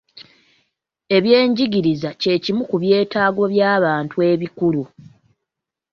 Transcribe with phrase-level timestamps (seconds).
[1.17, 4.83] Ebyenjigiriza kye kimu ku byetaago by'abantu ebikulu.